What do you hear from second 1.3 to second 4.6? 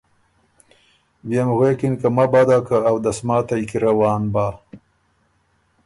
م غوېکِن که مبادا که اؤدسماتئ کی روان بۀ